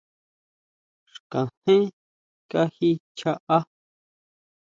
[1.13, 1.83] Xkajén
[2.51, 3.59] kají chjaá.